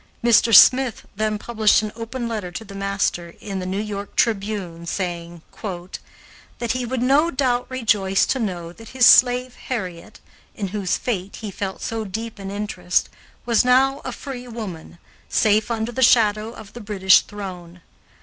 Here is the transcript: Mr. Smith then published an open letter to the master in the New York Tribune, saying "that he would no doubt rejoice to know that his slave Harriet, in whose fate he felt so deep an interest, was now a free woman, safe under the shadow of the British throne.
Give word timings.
Mr. 0.23 0.51
Smith 0.51 1.05
then 1.15 1.37
published 1.37 1.83
an 1.83 1.91
open 1.95 2.27
letter 2.27 2.49
to 2.51 2.65
the 2.65 2.73
master 2.73 3.35
in 3.39 3.59
the 3.59 3.67
New 3.67 3.79
York 3.79 4.15
Tribune, 4.15 4.87
saying 4.87 5.43
"that 6.57 6.71
he 6.71 6.85
would 6.87 7.03
no 7.03 7.29
doubt 7.29 7.67
rejoice 7.69 8.25
to 8.25 8.39
know 8.39 8.73
that 8.73 8.89
his 8.97 9.05
slave 9.05 9.53
Harriet, 9.67 10.19
in 10.55 10.69
whose 10.69 10.97
fate 10.97 11.35
he 11.35 11.51
felt 11.51 11.83
so 11.83 12.03
deep 12.03 12.39
an 12.39 12.49
interest, 12.49 13.09
was 13.45 13.63
now 13.63 13.99
a 14.03 14.11
free 14.11 14.47
woman, 14.47 14.97
safe 15.29 15.69
under 15.69 15.91
the 15.91 16.01
shadow 16.01 16.51
of 16.51 16.73
the 16.73 16.81
British 16.81 17.21
throne. 17.21 17.81